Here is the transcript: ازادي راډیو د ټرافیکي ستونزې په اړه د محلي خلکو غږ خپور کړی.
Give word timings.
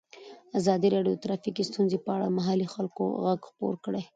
ازادي 0.59 0.87
راډیو 0.95 1.15
د 1.15 1.21
ټرافیکي 1.23 1.63
ستونزې 1.69 1.97
په 2.05 2.09
اړه 2.15 2.25
د 2.27 2.31
محلي 2.37 2.67
خلکو 2.75 3.03
غږ 3.23 3.39
خپور 3.49 3.73
کړی. 3.85 4.03